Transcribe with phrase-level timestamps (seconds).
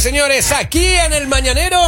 [0.00, 1.78] Señores, aquí en el Mañanero.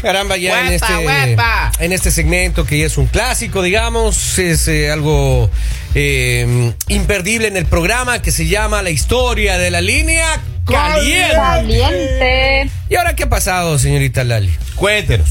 [0.00, 1.70] Caramba, ya en este huepa.
[1.78, 5.50] en este segmento que ya es un clásico, digamos, es eh, algo
[5.94, 11.34] eh, imperdible en el programa que se llama La historia de la línea caliente.
[11.34, 12.70] Caliente.
[12.88, 14.50] ¿Y ahora qué ha pasado, señorita Lali?
[14.74, 15.28] Cuéntenos.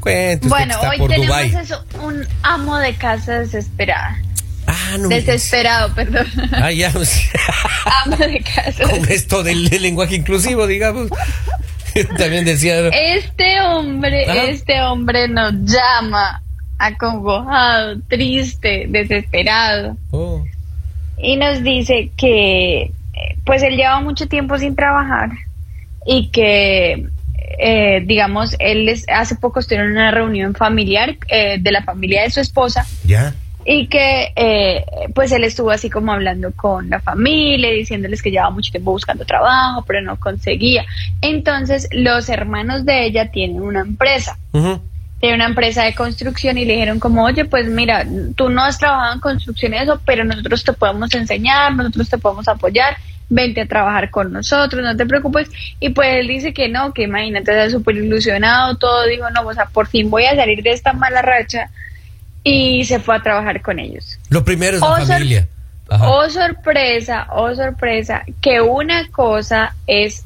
[0.00, 4.20] Usted Bueno, hoy por tenemos eso, un amo de casa desesperada.
[4.66, 5.08] Ah, no.
[5.08, 6.26] Desesperado, perdón.
[6.52, 6.92] Ah, ya.
[6.92, 7.30] sea,
[8.04, 8.84] amo de casa.
[8.84, 11.08] con esto del, del lenguaje inclusivo, digamos.
[12.18, 12.88] También decía.
[12.88, 14.44] Este hombre, Ajá.
[14.44, 16.42] este hombre nos llama
[16.78, 20.44] acongojado, triste, desesperado oh,
[21.18, 22.92] y nos dice que eh,
[23.44, 25.30] pues él lleva mucho tiempo sin trabajar
[26.06, 27.06] y que
[27.58, 32.22] eh, digamos él les- hace poco estuvieron en una reunión familiar eh, de la familia
[32.22, 33.34] de su esposa ¿Ya?
[33.64, 38.50] Y que eh, pues él estuvo así como hablando con la familia, diciéndoles que llevaba
[38.50, 40.84] mucho tiempo buscando trabajo, pero no conseguía.
[41.20, 46.74] Entonces los hermanos de ella tienen una empresa, tienen una empresa de construcción y le
[46.74, 50.64] dijeron como, oye, pues mira, tú no has trabajado en construcción y eso, pero nosotros
[50.64, 52.96] te podemos enseñar, nosotros te podemos apoyar,
[53.28, 55.50] vente a trabajar con nosotros, no te preocupes.
[55.78, 59.52] Y pues él dice que no, que imagínate, está súper ilusionado, todo, dijo, no, o
[59.52, 61.70] sea, por fin voy a salir de esta mala racha
[62.42, 64.18] y se fue a trabajar con ellos.
[64.28, 65.48] Lo primero es la Oh, familia.
[65.88, 66.08] Ajá.
[66.08, 70.24] Oh sorpresa, oh sorpresa, que una cosa es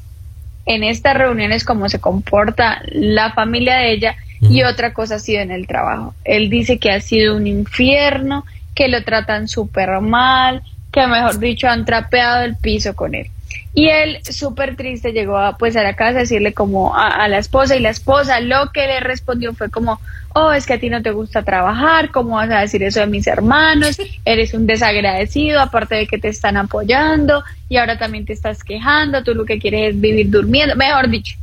[0.65, 5.41] en estas reuniones cómo se comporta la familia de ella y otra cosa ha sido
[5.41, 6.13] en el trabajo.
[6.23, 11.67] Él dice que ha sido un infierno, que lo tratan súper mal, que mejor dicho
[11.67, 13.29] han trapeado el piso con él.
[13.77, 17.37] Y él súper triste llegó a, pues a la casa a decirle como a, la
[17.37, 19.99] esposa y la esposa lo que le respondió fue como,
[20.33, 23.07] oh, es que a ti no te gusta trabajar, ¿cómo vas a decir eso de
[23.07, 23.97] mis hermanos?
[24.23, 29.23] Eres un desagradecido, aparte de que te están apoyando y ahora también te estás quejando,
[29.25, 31.35] tú lo que quieres es vivir durmiendo, mejor dicho.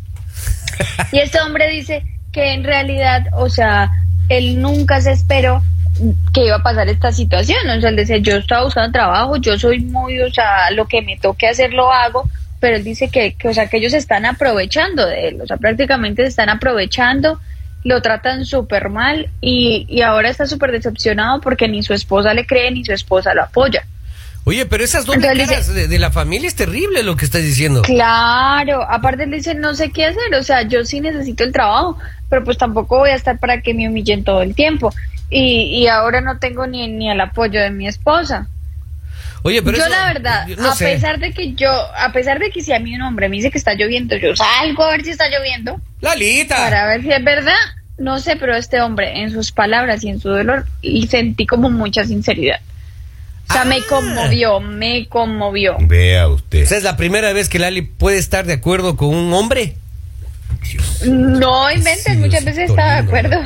[1.12, 2.03] Y este hombre dice
[2.33, 3.91] que en realidad, o sea,
[4.31, 5.62] él nunca se esperó
[6.33, 7.69] que iba a pasar esta situación.
[7.69, 11.03] O sea, él decía, yo estaba buscando trabajo, yo soy muy, o sea, lo que
[11.03, 12.29] me toque hacer lo hago,
[12.61, 15.47] pero él dice que, que, o sea, que ellos se están aprovechando de él, o
[15.47, 17.41] sea, prácticamente se están aprovechando,
[17.85, 22.47] lo tratan súper mal y, y ahora está súper decepcionado porque ni su esposa le
[22.47, 23.85] cree ni su esposa lo apoya.
[24.45, 27.83] Oye, pero esas dos caras de la familia es terrible lo que estás diciendo.
[27.83, 31.97] Claro, aparte él dice, no sé qué hacer, o sea, yo sí necesito el trabajo,
[32.29, 34.93] pero pues tampoco voy a estar para que me humillen todo el tiempo.
[35.34, 38.48] Y, y ahora no tengo ni, ni el apoyo de mi esposa.
[39.44, 40.84] Oye, pero yo eso- la verdad, yo no a sé.
[40.84, 43.50] pesar de que yo, a pesar de que si a mí un hombre me dice
[43.50, 46.56] que está lloviendo, yo salgo a ver si está lloviendo, Lalita.
[46.56, 47.56] para ver si es verdad,
[47.98, 51.70] no sé, pero este hombre en sus palabras y en su dolor, y sentí como
[51.70, 52.60] mucha sinceridad.
[53.49, 53.84] O sea, me Ah.
[53.88, 55.76] conmovió, me conmovió.
[55.81, 56.60] Vea usted.
[56.60, 59.76] Esa es la primera vez que Lali puede estar de acuerdo con un hombre.
[61.06, 63.37] No inventes, Sí, muchas veces está de acuerdo.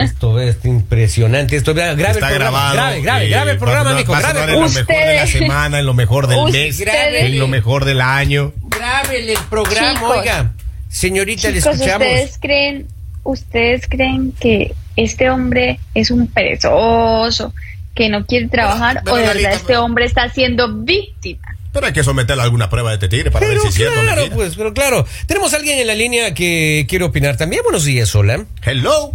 [0.00, 1.56] Esto es impresionante.
[1.56, 2.72] Esto grave el Está programa.
[2.72, 2.74] grabado.
[2.74, 4.12] grave, grave, eh, grave el programa, va- mijo.
[4.12, 7.48] Grave, en lo mejor de la semana, en lo mejor del mes, Ustedes- en lo
[7.48, 8.52] mejor del año.
[8.68, 10.16] grave el programa, Chicos.
[10.18, 10.52] oiga.
[10.88, 12.06] Señorita, le Chicos, escuchamos.
[12.06, 12.86] ustedes creen,
[13.24, 17.54] ustedes creen que este hombre es un perezoso,
[17.94, 21.51] que no quiere trabajar, pero, o de verdad este pero- hombre está siendo víctima.
[21.72, 23.74] Pero hay que someterle a alguna prueba de este tigre para Pero ver si es
[23.74, 24.36] cierto o claro, mentira.
[24.36, 25.06] pues, pero claro.
[25.26, 27.62] Tenemos a alguien en la línea que quiere opinar también.
[27.62, 28.44] Buenos días, hola.
[28.62, 29.12] Hello.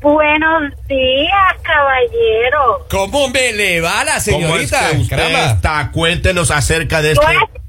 [0.00, 2.86] Buenos días, caballero.
[2.88, 4.90] ¿Cómo me le va la ¿Cómo es señorita?
[4.92, 5.90] que usted está?
[5.92, 7.34] Cuéntenos acerca de Yo, este.
[7.34, 7.62] es-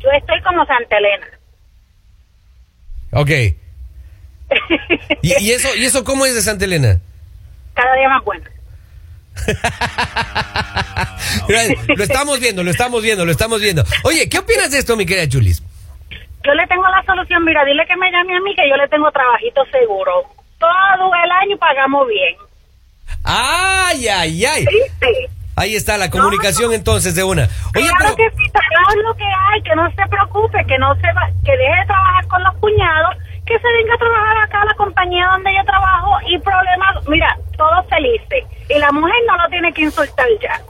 [0.00, 1.26] yo estoy como Santa Elena.
[3.10, 3.30] Ok.
[5.22, 7.00] ¿Y, y eso, ¿Y eso cómo es de Santa Elena?
[7.74, 8.48] Cada día más buena.
[11.96, 13.84] Lo estamos viendo, lo estamos viendo, lo estamos viendo.
[14.04, 15.62] Oye, ¿qué opinas de esto, mi querida Julis?
[16.44, 17.44] Yo le tengo la solución.
[17.44, 20.24] Mira, dile que me llame a mí que yo le tengo trabajito seguro.
[20.58, 22.36] Todo el año pagamos bien.
[23.24, 24.66] Ay, ay, ay.
[25.56, 27.48] Ahí está la comunicación entonces de una.
[27.74, 28.30] Oye, claro pero...
[28.30, 28.50] que sí,
[29.02, 32.26] lo que hay, que no se preocupe, que no se va, que deje de trabajar
[32.28, 36.16] con los cuñados, que se venga a trabajar acá a la compañía donde yo trabajo
[36.28, 38.44] y problemas, mira, todos felices.
[38.68, 40.60] Y la mujer no lo tiene que insultar ya.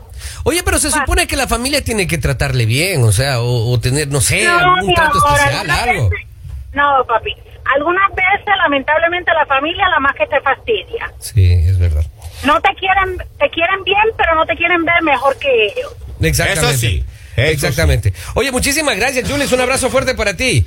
[0.44, 3.80] Oye, pero se supone que la familia tiene que tratarle bien, o sea, o, o
[3.80, 6.10] tener, no sé, No, algún mi trato amor, especial, algunas algo.
[6.10, 6.26] veces-
[6.72, 7.34] no, papi.
[7.76, 11.12] Algunas veces, lamentablemente, la familia la más que te fastidia.
[11.18, 12.04] Sí, es verdad.
[12.44, 15.92] No te quieren, te quieren bien, pero no te quieren ver mejor que ellos.
[16.20, 16.70] Exactamente.
[16.70, 17.04] Eso sí,
[17.36, 18.12] eso Exactamente.
[18.34, 19.52] Oye, muchísimas gracias, Jules.
[19.52, 20.64] Un abrazo fuerte para ti.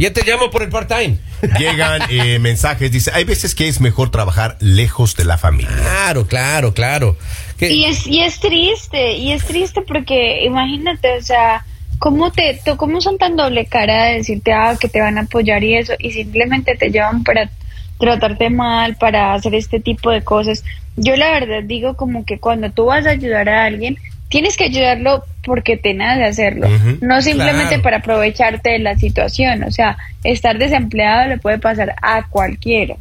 [0.00, 1.18] Ya te llamo por el part-time.
[1.58, 5.70] Llegan eh, mensajes, dice, hay veces que es mejor trabajar lejos de la familia.
[5.76, 7.16] Claro, claro, claro.
[7.58, 11.66] Que- Y es, y es triste, y es triste porque imagínate, o sea,
[11.98, 15.22] ¿cómo, te, tú- ¿cómo son tan doble cara de decirte ah, que te van a
[15.22, 15.92] apoyar y eso?
[15.98, 17.50] Y simplemente te llevan para
[17.98, 20.64] tratarte mal, para hacer este tipo de cosas.
[20.96, 23.98] Yo la verdad digo como que cuando tú vas a ayudar a alguien,
[24.30, 26.68] tienes que ayudarlo porque te nace hacerlo,
[27.00, 27.82] no simplemente claro.
[27.82, 29.64] para aprovecharte de la situación.
[29.64, 32.96] O sea, estar desempleado le puede pasar a cualquiera.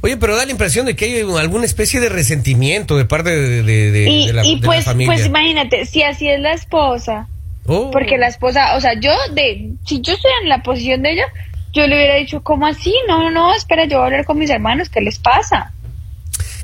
[0.00, 3.62] Oye, pero da la impresión de que hay alguna especie de resentimiento de parte de,
[3.62, 5.14] de- de- y de la, y de la pues, familia.
[5.14, 7.28] pues imagínate, si así es la esposa,
[7.64, 7.92] Oh.
[7.92, 11.26] Porque la esposa, o sea, yo de, si yo estoy en la posición de ella,
[11.72, 12.92] yo le hubiera dicho, ¿cómo así?
[13.06, 15.70] No, no, no, espera, yo voy a hablar con mis hermanos, ¿qué les pasa?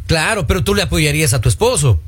[0.08, 2.00] Claro, pero tú le apoyarías a tu esposo.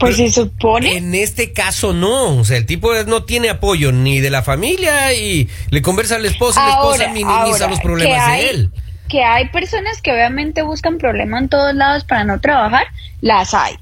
[0.00, 0.96] Pues Pero se supone.
[0.96, 5.12] En este caso no, o sea, el tipo no tiene apoyo ni de la familia
[5.12, 8.50] y le conversa a la esposa y la esposa minimiza ahora, los problemas hay- de
[8.50, 8.70] él.
[9.08, 12.86] Que hay personas que obviamente buscan problemas en todos lados para no trabajar,
[13.20, 13.74] las hay.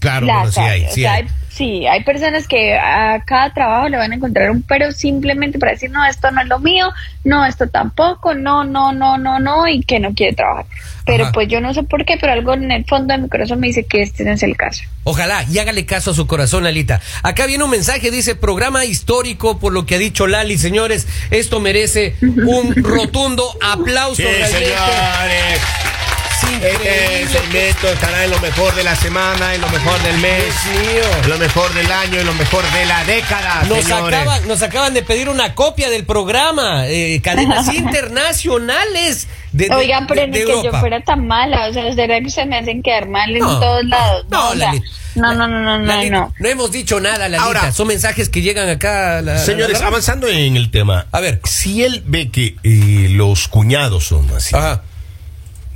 [0.00, 0.68] Claro, las bueno, sí hay.
[0.82, 1.26] hay, o sí sea, hay.
[1.48, 5.72] Sí, hay personas que a cada trabajo le van a encontrar un pero simplemente para
[5.72, 6.90] decir, no, esto no es lo mío,
[7.24, 10.66] no, esto tampoco, no, no, no, no, no, y que no quiere trabajar.
[11.04, 11.32] Pero Ajá.
[11.32, 13.68] pues yo no sé por qué, pero algo en el fondo de mi corazón me
[13.68, 14.82] dice que este no es el caso.
[15.04, 17.00] Ojalá, y hágale caso a su corazón, Lalita.
[17.22, 21.06] Acá viene un mensaje, dice, programa histórico por lo que ha dicho Lali, señores.
[21.30, 24.22] Esto merece un rotundo aplauso.
[24.28, 25.97] Sí, señores.
[26.42, 30.44] Es Este segmento estará en lo mejor de la semana, en lo mejor del mes,
[30.64, 31.02] Dios mío.
[31.24, 34.18] en lo mejor del año, en lo mejor de la década, Nos señores.
[34.20, 40.06] acaban, nos acaban de pedir una copia del programa, eh, cadenas internacionales de, de- Oigan,
[40.06, 42.46] pero de- ni de que yo fuera tan mala, o sea, de verdad que se
[42.46, 44.26] me hacen quedar mal en No, todos lados.
[44.30, 46.34] No, no, no, no, no, no, no, no.
[46.38, 47.42] no hemos dicho nada, Lalita.
[47.44, 49.20] Ahora- Son mensajes que llegan acá.
[49.22, 51.06] la- Señores, la- avanzando en el tema.
[51.12, 51.40] A ver.
[51.44, 54.82] Si él ve que eh, los cuñados son así, Ajá.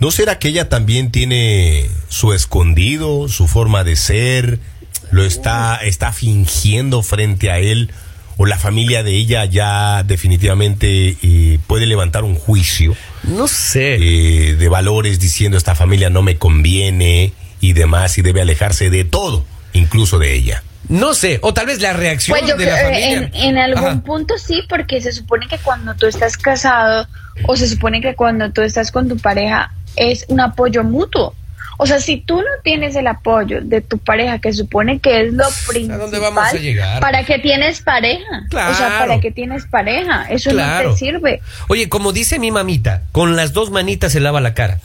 [0.02, 4.58] ¿No será que ella también tiene su escondido, su forma de ser?
[5.12, 7.92] ¿Lo está, está fingiendo frente a él?
[8.36, 13.94] ¿O la familia de ella ya definitivamente eh, puede levantar un juicio No sé.
[14.00, 19.04] eh, de valores diciendo esta familia no me conviene y demás y debe alejarse de
[19.04, 20.64] todo, incluso de ella?
[20.88, 21.38] No sé.
[21.42, 23.30] O tal vez la reacción Pues yo de la creo, familia.
[23.34, 24.02] en, en algún Ajá.
[24.02, 27.06] punto sí, porque se supone que cuando tú estás casado
[27.46, 31.34] o se supone que cuando tú estás con tu pareja es un apoyo mutuo.
[31.82, 35.32] O sea, si tú no tienes el apoyo de tu pareja, que supone que es
[35.32, 37.00] lo principal, dónde vamos a llegar?
[37.00, 38.42] ¿para qué tienes pareja?
[38.46, 38.74] O Claro.
[38.76, 40.26] sea, ¿para qué tienes pareja?
[40.30, 40.90] Eso Claro.
[40.90, 41.40] no te sirve.
[41.66, 44.78] Oye, como dice mi mamita, con las dos manitas se lava la cara.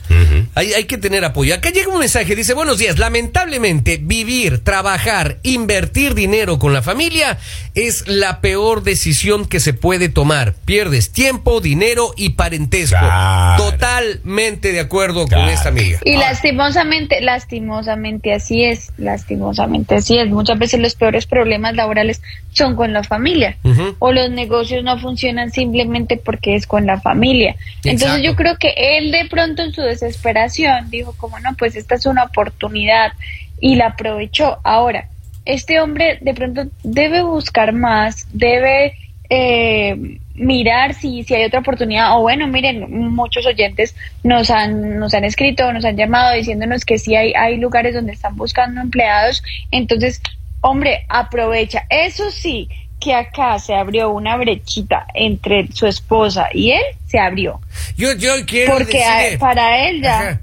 [0.56, 1.54] hay, hay que tener apoyo.
[1.54, 7.38] Acá llega un mensaje, dice, buenos días, lamentablemente vivir, trabajar, invertir dinero con la familia
[7.76, 10.56] es la peor decisión que se puede tomar.
[10.66, 12.98] Pierdes tiempo, dinero y parentesco.
[12.98, 13.64] Claro.
[13.64, 16.00] Totalmente de acuerdo con esta amiga.
[16.04, 16.87] Y lastimosamente,
[17.22, 20.30] lastimosamente así es, lastimosamente así es.
[20.30, 23.58] Muchas veces los peores problemas laborales son con la familia
[24.00, 27.56] o los negocios no funcionan simplemente porque es con la familia.
[27.84, 31.96] Entonces yo creo que él de pronto en su desesperación dijo como no, pues esta
[31.96, 33.14] es una oportunidad
[33.60, 34.60] y la aprovechó.
[34.64, 35.10] Ahora,
[35.46, 38.94] este hombre de pronto debe buscar más, debe
[39.30, 39.96] eh,
[40.36, 42.18] mirar si, si hay otra oportunidad.
[42.18, 46.98] O bueno miren muchos oyentes nos han nos han escrito nos han llamado diciéndonos que
[46.98, 49.44] sí hay hay lugares donde están buscando empleados.
[49.72, 50.22] Entonces
[50.62, 51.86] hombre aprovecha.
[51.90, 52.68] Eso sí
[53.00, 57.60] que acá se abrió una brechita entre su esposa y él se abrió.
[57.96, 60.42] Yo, yo quiero porque decirle- a- para él ya Ajá.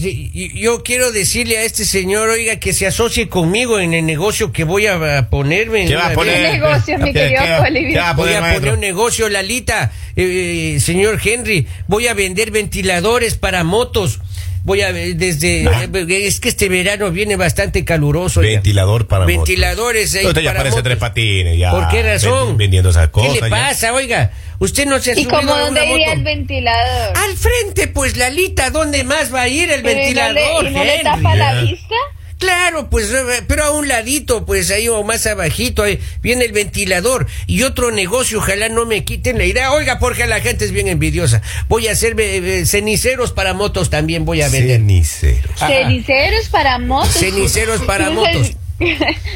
[0.00, 4.06] Sí, y- yo quiero decirle a este señor, oiga, que se asocie conmigo en el
[4.06, 5.86] negocio que voy a ponerme.
[5.86, 6.52] ¿Qué va a ¿Qué poner?
[6.52, 7.92] negocio, mi ¿Qué- querido qué- Polibio?
[7.94, 11.66] qué va a Voy a poner un negocio, Lalita, eh, señor Henry.
[11.88, 14.20] Voy a vender ventiladores para motos.
[14.68, 15.66] Voy a ver desde.
[15.66, 15.82] Ah.
[15.92, 18.40] eh, Es que este verano viene bastante caluroso.
[18.40, 19.36] Ventilador para motos.
[19.38, 20.84] Ventiladores ahí Usted ya para parece motos.
[20.84, 21.70] tres patines, ya.
[21.72, 22.48] ¿Por qué razón?
[22.50, 23.32] Ven- Vendiendo esas cosas.
[23.34, 23.56] ¿Qué le ya.
[23.56, 24.30] pasa, oiga?
[24.60, 26.12] Usted no se ha y a dónde iría moto?
[26.18, 30.32] el ventilador Al frente, pues, Lalita, ¿dónde más va a ir el Pero ¿y no
[30.32, 30.64] le- ventilador?
[30.66, 31.60] y no le tapa la ya.
[31.62, 31.94] vista
[32.38, 33.12] Claro, pues,
[33.48, 37.90] pero a un ladito, pues ahí o más abajito, ahí viene el ventilador y otro
[37.90, 39.72] negocio, ojalá no me quiten la idea.
[39.72, 41.42] Oiga, porque la gente es bien envidiosa.
[41.68, 44.78] Voy a hacer eh, eh, ceniceros para motos también voy a vender.
[44.78, 45.50] Ceniceros.
[45.62, 45.68] Ajá.
[45.68, 47.14] Ceniceros para motos.
[47.14, 48.52] Ceniceros para motos.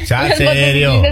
[0.07, 1.03] Ya, los serio.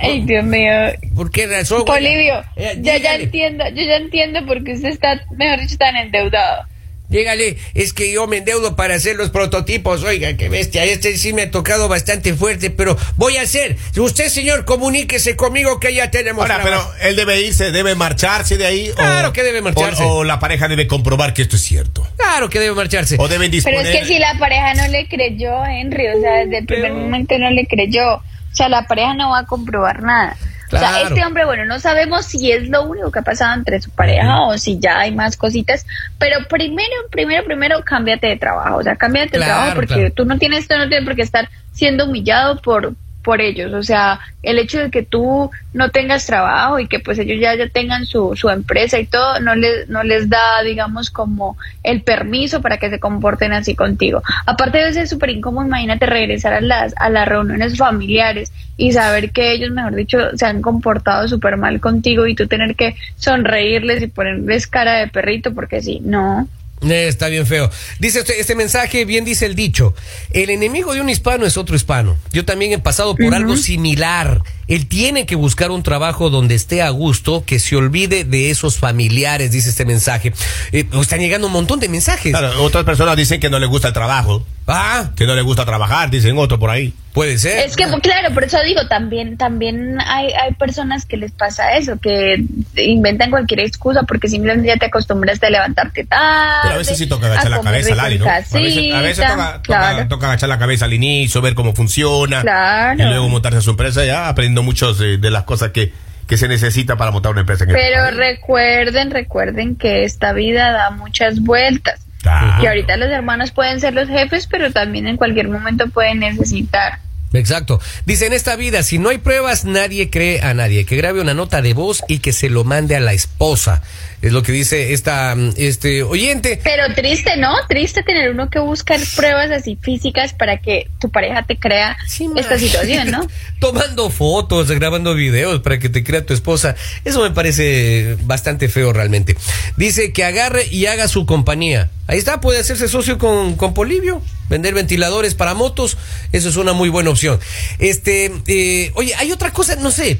[0.00, 0.72] Ay, Dios mío.
[1.14, 1.84] ¿Por qué razón?
[1.84, 6.64] Polivio, Eh, ya, entiendo, yo ya entiendo porque usted está, mejor dicho, tan endeudado.
[7.10, 10.04] Dígale, es que yo me endeudo para hacer los prototipos.
[10.04, 10.84] Oiga, qué bestia.
[10.84, 13.76] Este sí me ha tocado bastante fuerte, pero voy a hacer.
[13.96, 16.42] Usted, señor, comuníquese conmigo que ya tenemos.
[16.42, 18.90] Ahora, pero él debe irse, debe marcharse de ahí.
[18.94, 20.04] Claro o- que debe marcharse.
[20.04, 22.06] O, o la pareja debe comprobar que esto es cierto.
[22.16, 23.16] Claro que debe marcharse.
[23.18, 23.86] O deben Pero disponer.
[23.86, 27.02] es que si la pareja no le creyó, Henry, o sea, desde el primer Pero-
[27.02, 30.36] momento no le creyó, o sea, la pareja no va a comprobar nada.
[30.72, 33.80] O sea, este hombre, bueno, no sabemos si es lo único que ha pasado entre
[33.80, 35.86] su pareja o si ya hay más cositas,
[36.18, 40.12] pero primero, primero, primero, cámbiate de trabajo, o sea, cámbiate de trabajo porque claro.
[40.12, 43.82] tú no tienes, tú no tienes por qué estar siendo humillado por por ellos, o
[43.82, 47.68] sea, el hecho de que tú no tengas trabajo y que pues ellos ya, ya
[47.68, 52.62] tengan su, su empresa y todo, no les, no les da, digamos, como el permiso
[52.62, 54.22] para que se comporten así contigo.
[54.46, 59.30] Aparte debe ser súper incómodo, imagínate regresar a las, a las reuniones familiares y saber
[59.30, 64.02] que ellos, mejor dicho, se han comportado súper mal contigo y tú tener que sonreírles
[64.02, 66.48] y ponerles cara de perrito porque sí, no.
[66.82, 67.70] Eh, Está bien feo.
[67.98, 69.94] Dice este, este mensaje, bien dice el dicho,
[70.32, 72.16] el enemigo de un hispano es otro hispano.
[72.32, 74.42] Yo también he pasado por algo similar.
[74.68, 78.78] Él tiene que buscar un trabajo donde esté a gusto, que se olvide de esos
[78.78, 80.32] familiares, dice este mensaje.
[80.72, 82.30] Eh, están llegando un montón de mensajes.
[82.32, 85.64] Claro, otras personas dicen que no les gusta el trabajo, Ah, que no les gusta
[85.64, 86.94] trabajar, dicen otro por ahí.
[87.12, 87.66] puede ser.
[87.66, 91.98] Es que, claro, por eso digo, también también hay, hay personas que les pasa eso,
[91.98, 92.44] que
[92.84, 96.58] inventan cualquier excusa porque simplemente ya te acostumbraste a levantarte tarde.
[96.62, 98.26] Pero a veces sí toca agachar la cabeza, Lali, ¿no?
[98.28, 100.08] A veces, a veces casita, toca, claro.
[100.08, 102.42] toca agachar la cabeza al inicio, ver cómo funciona.
[102.42, 103.02] Claro.
[103.02, 105.92] Y luego montarse a su empresa, ya aprendiendo muchos eh, de las cosas que,
[106.26, 107.64] que se necesita para montar una empresa.
[107.64, 112.00] En Pero recuerden, recuerden que esta vida da muchas vueltas.
[112.22, 112.60] Claro.
[112.60, 116.98] Que ahorita los hermanos pueden ser los jefes, pero también en cualquier momento pueden necesitar.
[117.32, 117.80] Exacto.
[118.06, 120.84] Dice, en esta vida, si no hay pruebas, nadie cree a nadie.
[120.84, 123.82] Que grabe una nota de voz y que se lo mande a la esposa.
[124.22, 126.60] Es lo que dice esta, mm, este oyente.
[126.62, 127.54] Pero triste, ¿no?
[127.68, 132.28] Triste tener uno que buscar pruebas así físicas para que tu pareja te crea Sí,
[132.36, 133.26] esta situación, ¿no?
[133.60, 136.76] Tomando fotos, grabando videos para que te crea tu esposa.
[137.04, 139.36] Eso me parece bastante feo realmente.
[139.76, 141.90] Dice que agarre y haga su compañía.
[142.06, 145.96] Ahí está, puede hacerse socio con, con Polivio, vender ventiladores para motos.
[146.32, 147.38] Eso es una muy buena opción.
[147.78, 150.18] Este, eh, oye, hay otra cosa, no sé,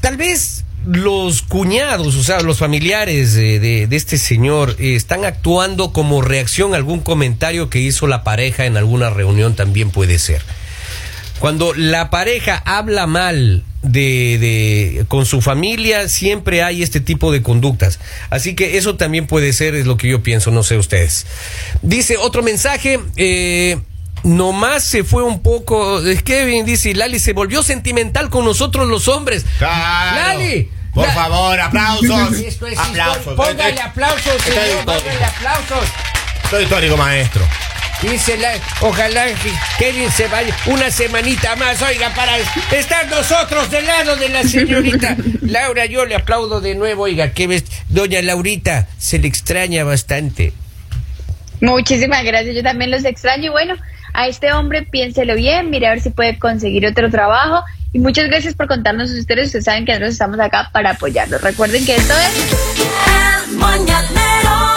[0.00, 5.92] tal vez los cuñados, o sea, los familiares de, de este señor, eh, están actuando
[5.92, 10.42] como reacción a algún comentario que hizo la pareja en alguna reunión, también puede ser.
[11.38, 17.42] Cuando la pareja habla mal de, de- con su familia, siempre hay este tipo de
[17.42, 17.98] conductas.
[18.30, 21.26] Así que eso también puede ser, es lo que yo pienso, no sé ustedes.
[21.82, 23.78] Dice otro mensaje, eh,
[24.24, 29.44] nomás se fue un poco, Kevin, dice, Lali se volvió sentimental con nosotros los hombres.
[29.58, 30.16] Claro.
[30.38, 30.70] Lali.
[30.96, 32.32] Por favor, aplausos.
[32.38, 33.34] Esto es aplausos.
[33.34, 35.88] Póngale aplausos, señor, póngale aplausos.
[36.48, 37.46] Soy histórico, maestro.
[38.00, 43.86] Dice la, ojalá que Kevin se vaya una semanita más, oiga, para estar nosotros del
[43.86, 45.84] lado de la señorita Laura.
[45.84, 50.54] Yo le aplaudo de nuevo, oiga, que ves, doña Laurita, se le extraña bastante.
[51.60, 53.74] Muchísimas gracias, yo también los extraño y bueno,
[54.16, 57.62] a este hombre piénselo bien, mire a ver si puede conseguir otro trabajo.
[57.92, 61.40] Y muchas gracias por contarnos sus historias, ustedes saben que nosotros estamos acá para apoyarlos.
[61.42, 62.56] Recuerden que esto es...
[63.46, 64.75] El